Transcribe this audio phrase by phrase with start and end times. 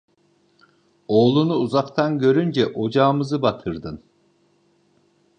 [1.07, 4.03] Oğlunu uzaktan görünce: "Ocağımızı batırdın".